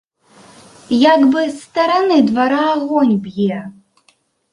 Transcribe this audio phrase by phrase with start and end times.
[1.13, 3.59] Як бы з стараны двара агонь б'е!